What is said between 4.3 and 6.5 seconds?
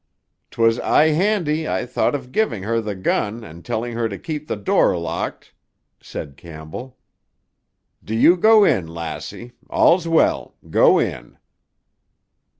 the door locked," said